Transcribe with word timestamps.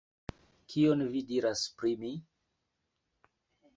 Kion 0.73 1.03
vi 1.15 1.21
diras 1.33 1.63
pri 1.83 1.93
mi? 2.05 2.13